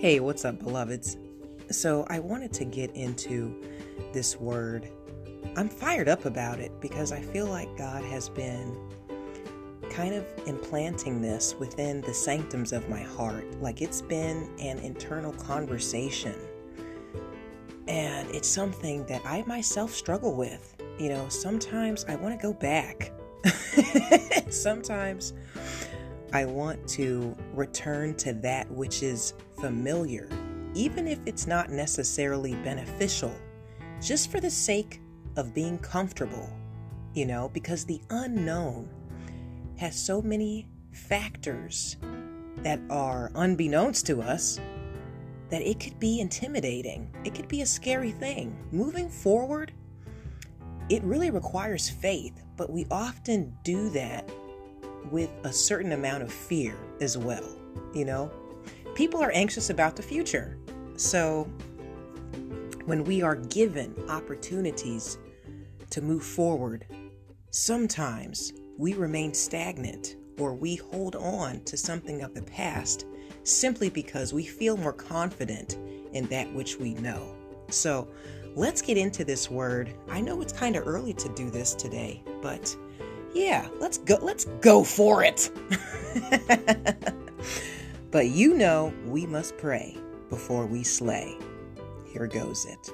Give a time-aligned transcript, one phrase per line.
[0.00, 1.18] Hey, what's up, beloveds?
[1.70, 3.54] So, I wanted to get into
[4.14, 4.88] this word.
[5.56, 8.78] I'm fired up about it because I feel like God has been
[9.90, 13.44] kind of implanting this within the sanctums of my heart.
[13.60, 16.34] Like it's been an internal conversation.
[17.86, 20.82] And it's something that I myself struggle with.
[20.98, 23.12] You know, sometimes I want to go back.
[24.50, 25.34] sometimes
[26.32, 30.28] I want to return to that which is familiar,
[30.74, 33.34] even if it's not necessarily beneficial,
[34.00, 35.00] just for the sake
[35.36, 36.48] of being comfortable,
[37.14, 38.88] you know, because the unknown
[39.76, 41.96] has so many factors
[42.58, 44.60] that are unbeknownst to us
[45.48, 47.10] that it could be intimidating.
[47.24, 48.56] It could be a scary thing.
[48.70, 49.72] Moving forward,
[50.88, 54.28] it really requires faith, but we often do that
[55.10, 57.56] with a certain amount of fear as well.
[57.94, 58.30] You know,
[58.94, 60.58] people are anxious about the future.
[60.96, 61.44] So
[62.84, 65.18] when we are given opportunities
[65.90, 66.86] to move forward,
[67.50, 73.06] sometimes we remain stagnant or we hold on to something of the past
[73.44, 75.76] simply because we feel more confident
[76.12, 77.34] in that which we know.
[77.68, 78.08] So
[78.54, 79.94] let's get into this word.
[80.08, 82.74] I know it's kind of early to do this today, but
[83.34, 85.50] yeah, let's go let's go for it.
[88.10, 89.96] but you know we must pray
[90.28, 91.36] before we slay.
[92.12, 92.90] Here goes it.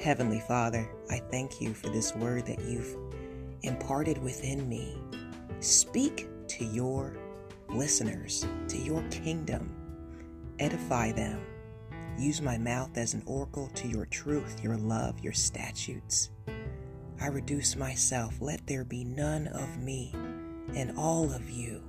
[0.00, 2.96] Heavenly Father, I thank you for this word that you've
[3.62, 4.98] imparted within me.
[5.60, 7.16] Speak to your
[7.68, 9.74] listeners, to your kingdom.
[10.58, 11.40] Edify them.
[12.18, 16.30] Use my mouth as an oracle to your truth, your love, your statutes.
[17.20, 18.40] I reduce myself.
[18.40, 20.12] Let there be none of me
[20.74, 21.82] and all of you.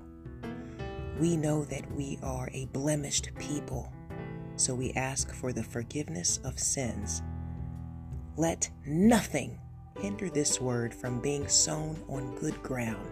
[1.19, 3.91] We know that we are a blemished people,
[4.57, 7.21] so we ask for the forgiveness of sins.
[8.35, 9.59] Let nothing
[9.99, 13.07] hinder this word from being sown on good ground.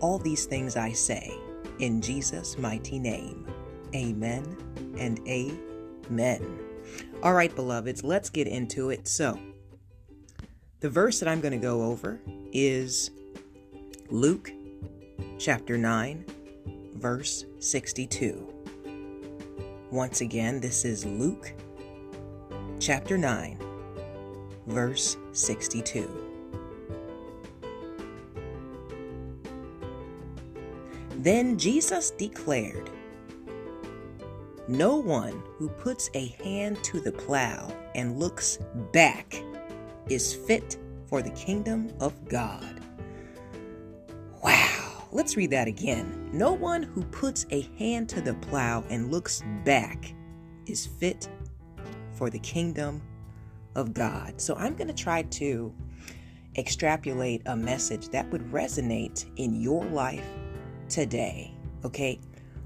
[0.00, 1.30] All these things I say
[1.78, 3.46] in Jesus' mighty name.
[3.94, 4.56] Amen
[4.98, 6.58] and amen.
[7.22, 9.08] All right, beloveds, let's get into it.
[9.08, 9.38] So,
[10.80, 12.20] the verse that I'm going to go over
[12.52, 13.10] is
[14.08, 14.52] Luke
[15.38, 16.24] chapter 9,
[16.96, 18.52] verse 62.
[19.90, 21.52] Once again, this is Luke
[22.80, 23.58] chapter 9,
[24.66, 26.26] verse 62.
[31.18, 32.90] Then Jesus declared,
[34.68, 38.58] No one who puts a hand to the plow and looks
[38.92, 39.42] back
[40.08, 40.76] is fit
[41.06, 42.75] for the kingdom of God.
[45.16, 46.28] Let's read that again.
[46.30, 50.12] No one who puts a hand to the plow and looks back
[50.66, 51.26] is fit
[52.12, 53.00] for the kingdom
[53.76, 54.38] of God.
[54.38, 55.74] So I'm going to try to
[56.58, 60.28] extrapolate a message that would resonate in your life
[60.90, 61.54] today.
[61.82, 62.20] Okay,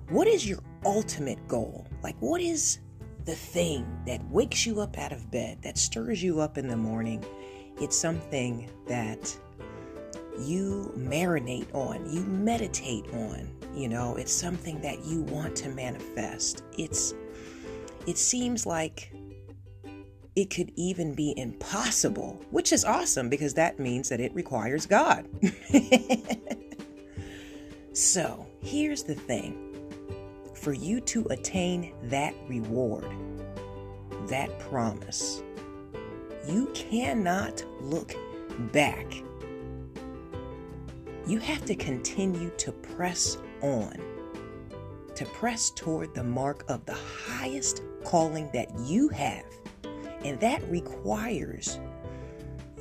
[0.08, 1.86] what is your ultimate goal?
[2.02, 2.80] Like, what is
[3.26, 6.76] the thing that wakes you up out of bed, that stirs you up in the
[6.76, 7.24] morning.
[7.80, 9.38] It's something that
[10.38, 13.50] you marinate on, you meditate on.
[13.74, 16.64] You know, it's something that you want to manifest.
[16.76, 17.14] It's
[18.06, 19.12] it seems like
[20.36, 25.28] it could even be impossible, which is awesome because that means that it requires God.
[27.92, 29.66] so, here's the thing
[30.54, 33.06] for you to attain that reward,
[34.28, 35.42] that promise,
[36.46, 38.14] you cannot look
[38.72, 39.06] back.
[41.30, 43.94] You have to continue to press on,
[45.14, 49.44] to press toward the mark of the highest calling that you have.
[50.24, 51.78] And that requires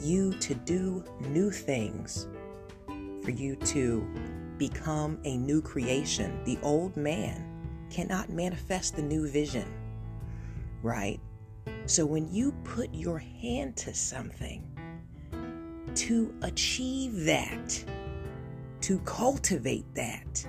[0.02, 2.28] you to do new things,
[3.22, 4.02] for you to
[4.58, 6.44] become a new creation.
[6.44, 7.46] The old man
[7.92, 9.72] cannot manifest the new vision,
[10.82, 11.20] right?
[11.86, 14.66] So when you put your hand to something
[15.94, 17.86] to achieve that,
[18.90, 20.44] to cultivate that,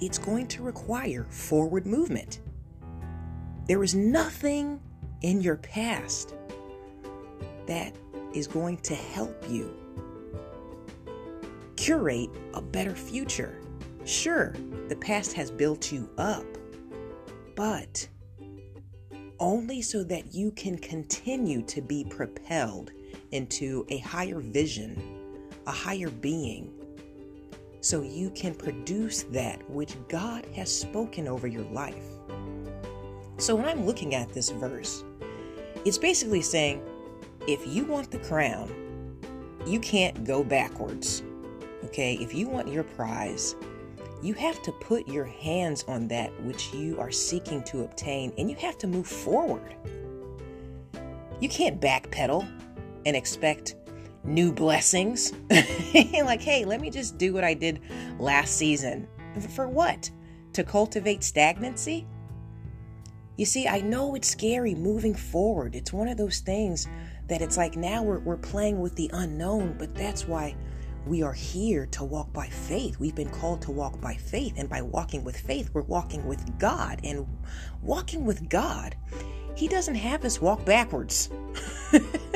[0.00, 2.40] it's going to require forward movement.
[3.68, 4.78] There is nothing
[5.22, 6.34] in your past
[7.64, 7.94] that
[8.34, 9.74] is going to help you
[11.76, 13.62] curate a better future.
[14.04, 14.54] Sure,
[14.88, 16.44] the past has built you up,
[17.56, 18.06] but
[19.38, 22.90] only so that you can continue to be propelled
[23.30, 26.79] into a higher vision, a higher being,
[27.80, 32.04] so you can produce that which God has spoken over your life.
[33.38, 35.04] So when I'm looking at this verse,
[35.84, 36.82] it's basically saying
[37.46, 38.70] if you want the crown,
[39.66, 41.22] you can't go backwards.
[41.84, 42.14] Okay?
[42.20, 43.56] If you want your prize,
[44.22, 48.50] you have to put your hands on that which you are seeking to obtain and
[48.50, 49.74] you have to move forward.
[51.40, 52.46] You can't backpedal
[53.06, 53.76] and expect
[54.24, 55.32] new blessings.
[55.50, 57.80] like, hey, let me just do what I did
[58.18, 59.08] last season.
[59.54, 60.10] For what?
[60.54, 62.06] To cultivate stagnancy?
[63.36, 65.74] You see, I know it's scary moving forward.
[65.74, 66.86] It's one of those things
[67.28, 70.56] that it's like now we're, we're playing with the unknown, but that's why
[71.06, 72.98] we are here to walk by faith.
[72.98, 74.54] We've been called to walk by faith.
[74.56, 77.00] And by walking with faith, we're walking with God.
[77.02, 77.26] And
[77.82, 78.96] walking with God,
[79.54, 81.30] He doesn't have us walk backwards.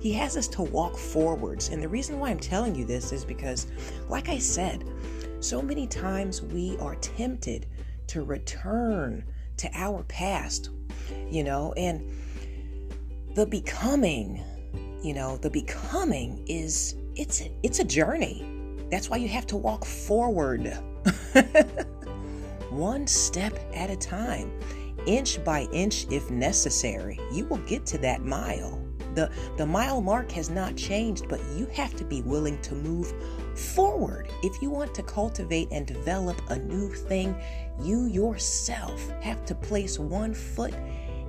[0.00, 1.68] he has us to walk forwards.
[1.68, 3.66] And the reason why I'm telling you this is because,
[4.08, 4.84] like I said,
[5.40, 7.66] so many times we are tempted
[8.08, 9.24] to return
[9.58, 10.70] to our past,
[11.30, 12.10] you know, and
[13.34, 14.42] the becoming,
[15.02, 18.46] you know, the becoming is it's it's a journey.
[18.90, 20.66] That's why you have to walk forward.
[22.70, 24.52] One step at a time,
[25.06, 27.20] inch by inch if necessary.
[27.32, 28.89] You will get to that mile.
[29.14, 33.12] The the mile mark has not changed, but you have to be willing to move
[33.56, 34.28] forward.
[34.42, 37.34] If you want to cultivate and develop a new thing,
[37.82, 40.74] you yourself have to place one foot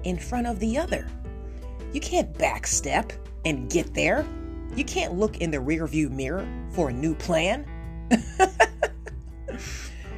[0.03, 1.07] in front of the other.
[1.93, 3.11] You can't backstep
[3.45, 4.25] and get there.
[4.75, 7.65] You can't look in the rearview mirror for a new plan.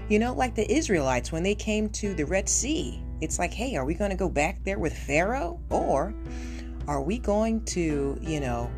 [0.10, 3.76] you know, like the Israelites when they came to the Red Sea, it's like, hey,
[3.76, 5.60] are we going to go back there with Pharaoh?
[5.70, 6.14] Or
[6.88, 8.70] are we going to, you know,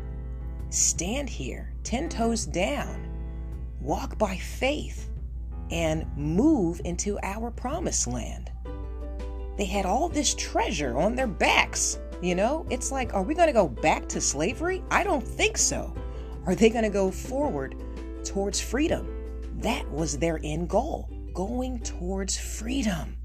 [0.70, 3.08] stand here, 10 toes down,
[3.80, 5.10] walk by faith,
[5.70, 8.50] and move into our promised land?
[9.58, 11.98] They had all this treasure on their backs.
[12.22, 14.82] You know, it's like, are we going to go back to slavery?
[14.90, 15.94] I don't think so.
[16.46, 17.74] Are they going to go forward
[18.24, 19.08] towards freedom?
[19.58, 23.16] That was their end goal, going towards freedom.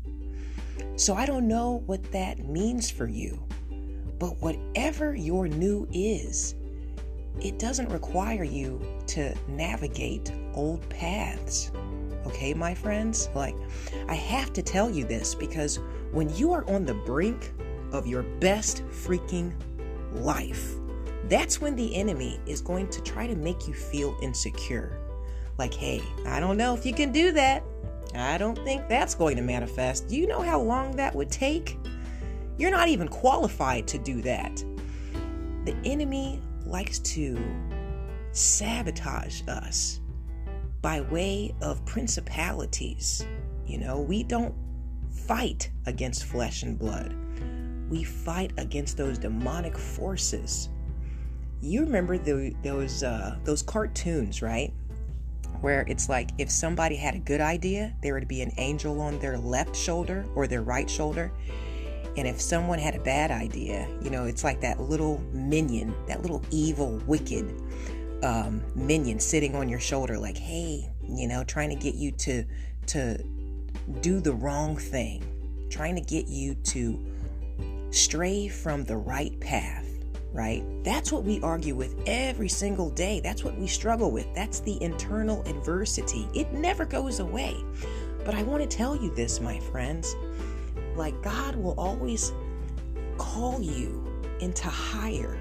[0.96, 3.44] So I don't know what that means for you,
[4.22, 6.54] but whatever your new is,
[7.42, 11.72] it doesn't require you to navigate old paths.
[12.28, 13.30] Okay, my friends?
[13.34, 13.56] Like,
[14.08, 15.80] I have to tell you this because
[16.12, 17.52] when you are on the brink
[17.92, 19.54] of your best freaking
[20.14, 20.76] life.
[21.26, 25.00] That's when the enemy is going to try to make you feel insecure.
[25.58, 27.64] Like, hey, I don't know if you can do that.
[28.14, 30.10] I don't think that's going to manifest.
[30.10, 31.78] Do you know how long that would take?
[32.62, 34.64] You're not even qualified to do that.
[35.66, 37.44] The enemy likes to
[38.34, 40.00] sabotage us
[40.82, 43.26] by way of principalities.
[43.66, 44.54] You know, we don't
[45.10, 47.16] fight against flesh and blood
[47.92, 50.70] we fight against those demonic forces.
[51.62, 54.74] You remember the, those uh, those cartoons, right?
[55.60, 59.20] Where it's like if somebody had a good idea, there would be an angel on
[59.20, 61.32] their left shoulder or their right shoulder.
[62.18, 66.22] And if someone had a bad idea, you know, it's like that little minion, that
[66.22, 67.62] little evil, wicked
[68.24, 72.44] um, minion sitting on your shoulder, like, hey, you know, trying to get you to
[72.88, 73.18] to
[74.02, 75.24] do the wrong thing,
[75.70, 77.00] trying to get you to
[77.92, 79.88] stray from the right path,
[80.34, 80.64] right?
[80.84, 83.20] That's what we argue with every single day.
[83.22, 84.28] That's what we struggle with.
[84.34, 86.28] That's the internal adversity.
[86.34, 87.56] It never goes away.
[88.24, 90.16] But I want to tell you this, my friends.
[91.02, 92.32] Like, God will always
[93.18, 94.06] call you
[94.40, 95.36] into higher.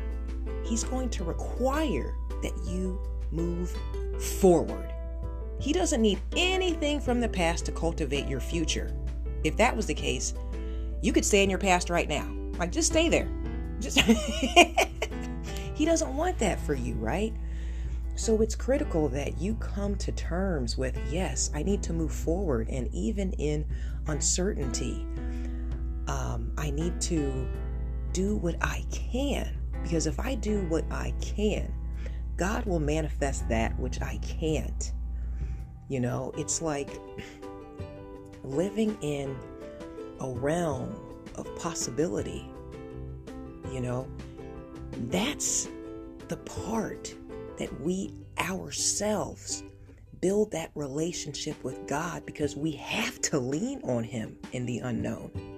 [0.64, 2.99] He's going to require that you
[3.31, 3.76] move
[4.19, 4.90] forward.
[5.59, 8.97] He doesn't need anything from the past to cultivate your future.
[9.45, 10.33] If that was the case,
[11.02, 12.26] you could stay in your past right now.
[12.59, 13.29] Like, just stay there.
[13.81, 14.00] Just
[15.75, 17.35] he doesn't want that for you, right?
[18.17, 22.71] So it's critical that you come to terms with yes, I need to move forward,
[22.71, 23.67] and even in
[24.07, 25.07] uncertainty,
[26.11, 27.49] um, I need to
[28.12, 29.57] do what I can.
[29.83, 31.73] Because if I do what I can,
[32.37, 34.93] God will manifest that which I can't.
[35.88, 36.90] You know, it's like
[38.43, 39.37] living in
[40.21, 40.95] a realm
[41.37, 42.50] of possibility.
[43.73, 44.09] You know,
[45.09, 45.69] that's
[46.29, 47.14] the part
[47.59, 49.62] that we ourselves
[50.21, 55.50] build that relationship with God because we have to lean on Him in the unknown.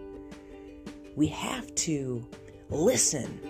[1.16, 2.26] We have to
[2.71, 3.40] listen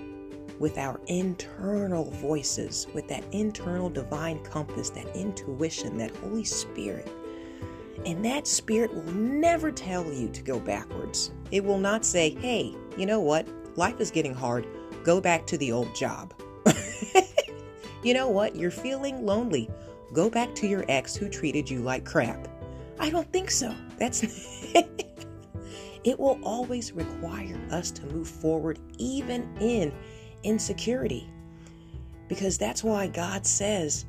[0.59, 7.09] with our internal voices, with that internal divine compass, that intuition, that Holy Spirit
[8.05, 11.31] And that spirit will never tell you to go backwards.
[11.51, 13.47] It will not say, hey, you know what?
[13.77, 14.67] Life is getting hard.
[15.05, 16.35] Go back to the old job.
[18.03, 18.57] you know what?
[18.57, 19.71] You're feeling lonely.
[20.13, 22.49] Go back to your ex who treated you like crap.
[22.99, 23.75] I don't think so.
[23.99, 24.25] That's.
[26.05, 29.93] it will always require us to move forward, even in
[30.43, 31.31] insecurity.
[32.29, 34.07] Because that's why God says,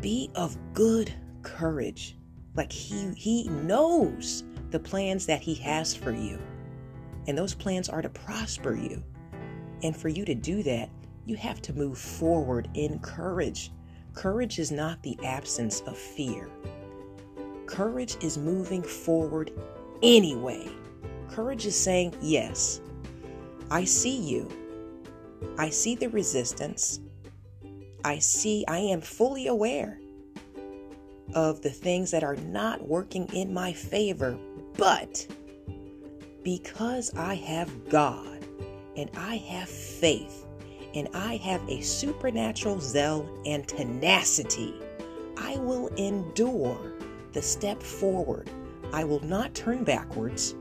[0.00, 2.16] be of good courage.
[2.54, 6.38] Like he he knows the plans that he has for you.
[7.26, 9.02] And those plans are to prosper you.
[9.82, 10.90] And for you to do that,
[11.26, 13.70] you have to move forward in courage.
[14.14, 16.48] Courage is not the absence of fear.
[17.66, 19.52] Courage is moving forward
[20.02, 20.68] anyway.
[21.30, 22.80] Courage is saying, Yes,
[23.70, 24.48] I see you.
[25.58, 27.00] I see the resistance.
[28.04, 30.00] I see, I am fully aware
[31.34, 34.38] of the things that are not working in my favor,
[34.76, 35.26] but
[36.42, 38.46] because I have God
[38.96, 40.46] and I have faith
[40.94, 44.74] and I have a supernatural zeal and tenacity,
[45.36, 46.94] I will endure
[47.32, 48.50] the step forward.
[48.92, 50.54] I will not turn backwards.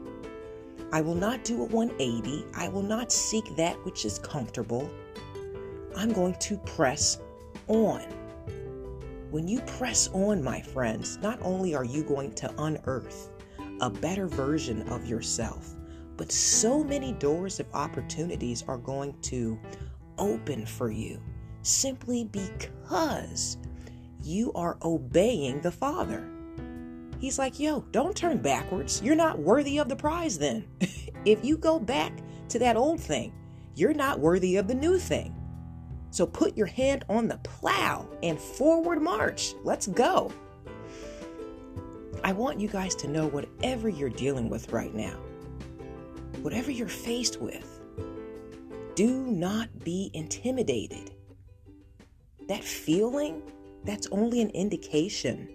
[0.91, 2.46] I will not do a 180.
[2.55, 4.89] I will not seek that which is comfortable.
[5.96, 7.19] I'm going to press
[7.67, 8.01] on.
[9.31, 13.29] When you press on, my friends, not only are you going to unearth
[13.81, 15.75] a better version of yourself,
[16.15, 19.60] but so many doors of opportunities are going to
[20.17, 21.22] open for you
[21.62, 23.57] simply because
[24.24, 26.27] you are obeying the Father.
[27.19, 29.01] He's like, yo, don't turn backwards.
[29.01, 30.65] You're not worthy of the prize then.
[31.25, 32.13] if you go back
[32.50, 33.33] to that old thing,
[33.75, 35.36] you're not worthy of the new thing.
[36.12, 39.53] So put your hand on the plow and forward march.
[39.63, 40.31] Let's go.
[42.24, 45.17] I want you guys to know whatever you're dealing with right now,
[46.41, 47.79] whatever you're faced with,
[48.95, 51.12] do not be intimidated.
[52.47, 53.43] That feeling,
[53.83, 55.47] that's only an indication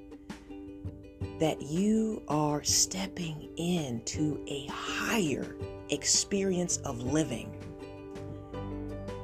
[1.42, 5.56] that you are stepping into a higher
[5.88, 7.52] experience of living.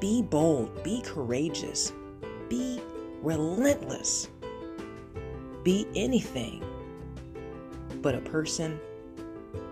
[0.01, 1.93] Be bold, be courageous,
[2.49, 2.81] be
[3.21, 4.27] relentless,
[5.63, 6.61] be anything
[8.01, 8.77] but a person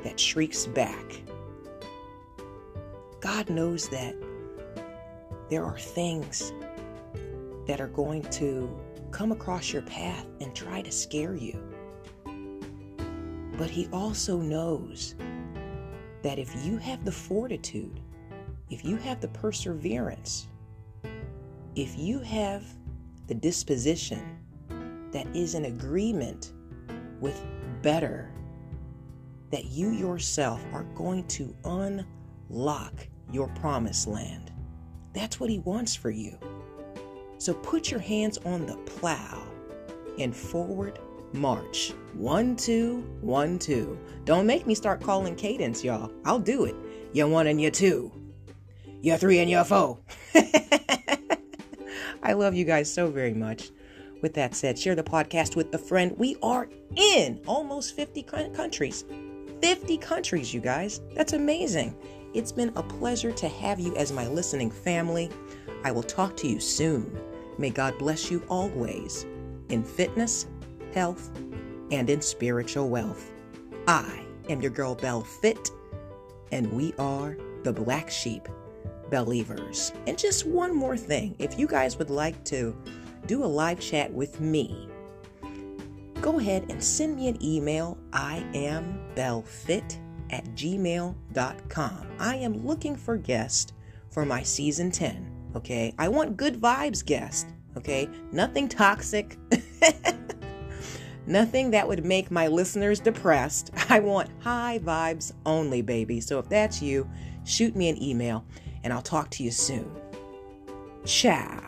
[0.05, 1.21] that shrieks back.
[3.19, 4.15] God knows that
[5.49, 6.53] there are things
[7.67, 8.73] that are going to
[9.11, 11.76] come across your path and try to scare you.
[13.57, 15.15] But He also knows
[16.21, 17.99] that if you have the fortitude,
[18.69, 20.47] if you have the perseverance,
[21.75, 22.63] if you have
[23.27, 24.39] the disposition
[25.11, 26.53] that is in agreement
[27.19, 27.41] with
[27.81, 28.31] better,
[29.51, 34.51] that you yourself are going to unlock your promised land.
[35.13, 36.37] That's what He wants for you.
[37.37, 39.43] So put your hands on the plow
[40.19, 40.99] and forward
[41.33, 41.93] march.
[42.13, 43.99] One, two, one, two.
[44.25, 46.11] Don't make me start calling cadence, y'all.
[46.25, 46.75] I'll do it.
[47.13, 48.11] You one and you two.
[49.01, 49.99] You three and you four.
[52.23, 53.69] I love you guys so very much.
[54.21, 56.15] With that said, share the podcast with a friend.
[56.17, 59.05] We are in almost 50 countries.
[59.61, 61.01] 50 countries, you guys.
[61.13, 61.95] That's amazing.
[62.33, 65.29] It's been a pleasure to have you as my listening family.
[65.83, 67.17] I will talk to you soon.
[67.57, 69.25] May God bless you always
[69.69, 70.47] in fitness,
[70.97, 71.29] health,
[71.91, 73.31] and in spiritual wealth.
[73.87, 75.69] I am your girl Belle Fit,
[76.51, 78.47] and we are the Black Sheep
[79.11, 79.93] Believers.
[80.07, 82.75] And just one more thing if you guys would like to
[83.27, 84.89] do a live chat with me,
[86.19, 87.95] go ahead and send me an email.
[88.11, 89.99] I am bellefit
[90.31, 92.07] at gmail.com.
[92.17, 93.71] I am looking for guests
[94.09, 95.51] for my season 10.
[95.55, 95.93] Okay.
[95.99, 97.45] I want good vibes guests.
[97.77, 98.09] Okay.
[98.31, 99.37] Nothing toxic.
[101.27, 103.71] Nothing that would make my listeners depressed.
[103.89, 106.21] I want high vibes only, baby.
[106.21, 107.07] So if that's you,
[107.43, 108.45] shoot me an email
[108.83, 109.91] and I'll talk to you soon.
[111.05, 111.66] Ciao.